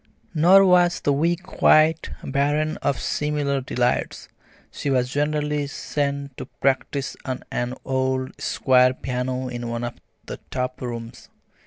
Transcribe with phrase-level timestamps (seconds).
[0.33, 4.29] Nor was the week quite barren of similar delights.
[4.71, 9.93] She was generally sent to practise on an old square piano in one of
[10.25, 11.29] the top rooms.